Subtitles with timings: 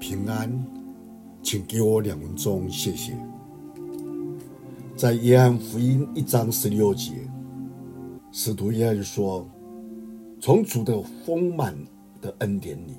[0.00, 0.50] 平安，
[1.42, 3.14] 请给我两分钟，谢谢。
[4.96, 7.12] 在约翰福音一章十六节，
[8.32, 9.46] 使徒约翰说
[10.40, 11.76] ：“从主的丰满
[12.22, 12.96] 的恩典里，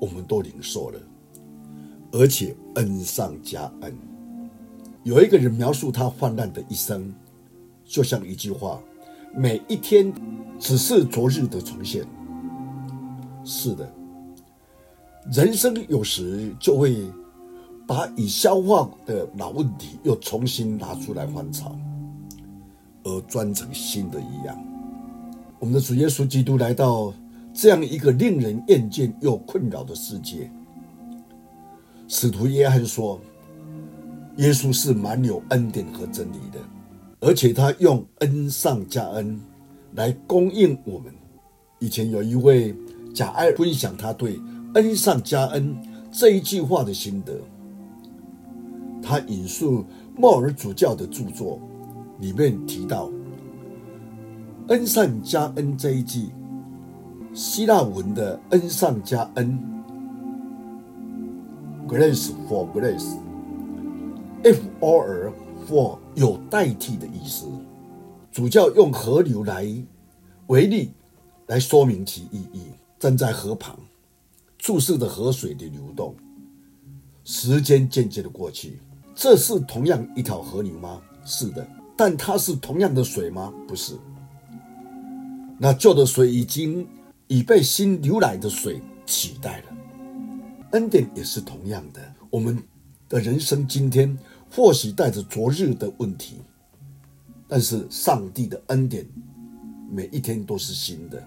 [0.00, 1.00] 我们都领受了，
[2.12, 3.92] 而且恩上加恩。”
[5.02, 7.12] 有一个人描述他患难的一生，
[7.84, 8.80] 就像一句话
[9.34, 10.12] ：“每一天
[10.58, 12.06] 只是昨日的重现。”
[13.44, 13.92] 是的。
[15.30, 16.96] 人生有时就会
[17.86, 21.76] 把已消化的老问题又重新拿出来翻炒，
[23.04, 24.58] 而装成新的一样。
[25.58, 27.12] 我们的主耶稣基督来到
[27.52, 30.50] 这样一个令人厌倦又困扰的世界。
[32.06, 33.20] 使徒约翰说
[34.38, 36.58] ：“耶稣是满有恩典和真理的，
[37.20, 39.38] 而且他用恩上加恩
[39.94, 41.12] 来供应我们。”
[41.80, 42.74] 以前有一位
[43.14, 44.40] 假爱分享他对。
[44.78, 45.76] 恩上加恩
[46.12, 47.34] 这一句话的心得，
[49.02, 49.84] 他引述
[50.16, 51.58] 莫尔主教的著作
[52.20, 53.10] 里面提到，
[54.68, 56.28] 恩上加恩这一句，
[57.34, 59.58] 希腊文的恩上加恩
[61.88, 65.32] ，grace for grace，f or
[65.68, 67.48] for 有代替的意思。
[68.30, 69.66] 主教用河流来
[70.46, 70.92] 为例
[71.48, 72.62] 来说明其意义，
[73.00, 73.76] 站在河旁。
[74.68, 76.14] 注视着河水的流动，
[77.24, 78.78] 时间渐渐的过去，
[79.14, 81.00] 这是同样一条河流吗？
[81.24, 81.66] 是的，
[81.96, 83.50] 但它是同样的水吗？
[83.66, 83.96] 不是。
[85.58, 86.86] 那旧的水已经
[87.28, 89.64] 已被新流来的水取代了。
[90.72, 92.62] 恩典也是同样的，我们
[93.08, 94.18] 的人生今天
[94.50, 96.42] 或许带着昨日的问题，
[97.48, 99.06] 但是上帝的恩典
[99.90, 101.26] 每一天都是新的。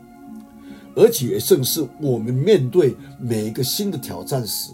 [0.96, 4.72] 而且正是我们面对每一个新的挑战时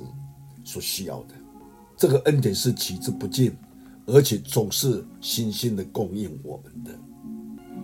[0.64, 1.36] 所需要的，
[1.96, 3.56] 这个恩典是取之不尽，
[4.06, 6.92] 而且总是新鲜的供应我们的。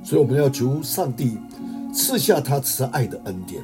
[0.04, 1.38] 所以我们要求上帝
[1.94, 3.64] 赐下他慈爱的恩典，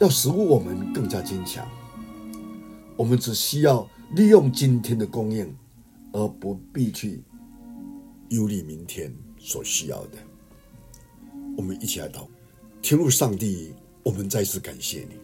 [0.00, 1.66] 要使我们更加坚强。
[2.96, 5.54] 我们只需要利用今天的供应，
[6.12, 7.22] 而不必去
[8.30, 10.18] 忧虑明天所需要的。
[11.56, 12.28] 我们一起来祷告。
[12.88, 13.72] 天父上帝，
[14.04, 15.16] 我们再次感谢你，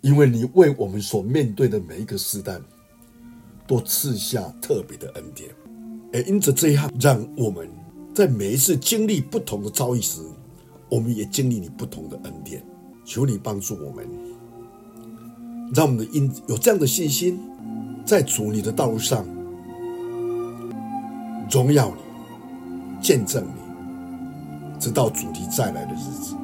[0.00, 2.58] 因为你为我们所面对的每一个时代，
[3.68, 5.48] 都赐下特别的恩典。
[6.12, 7.70] 而因着这样，让我们
[8.12, 10.20] 在每一次经历不同的遭遇时，
[10.88, 12.60] 我们也经历你不同的恩典。
[13.04, 14.04] 求你帮助我们，
[15.72, 17.38] 让我们的因有这样的信心，
[18.04, 19.24] 在主你的道路上
[21.48, 26.34] 荣耀你、见证你，直到主题再来的日子。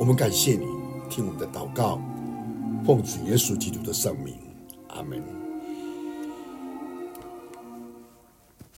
[0.00, 0.64] 我们感谢你，
[1.10, 2.00] 听我们的祷告，
[2.86, 4.34] 奉主耶稣基督的圣名，
[4.88, 5.39] 阿门。